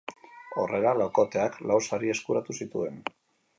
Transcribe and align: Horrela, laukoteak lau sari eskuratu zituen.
Horrela, 0.61 0.93
laukoteak 1.01 1.59
lau 1.73 1.79
sari 1.89 2.11
eskuratu 2.17 2.59
zituen. 2.63 3.01